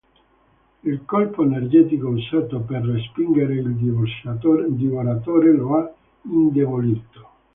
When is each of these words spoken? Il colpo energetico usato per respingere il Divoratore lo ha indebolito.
Il 0.81 1.05
colpo 1.05 1.43
energetico 1.43 2.07
usato 2.07 2.59
per 2.61 2.81
respingere 2.83 3.53
il 3.53 3.75
Divoratore 4.73 5.51
lo 5.53 5.75
ha 5.77 5.93
indebolito. 6.23 7.29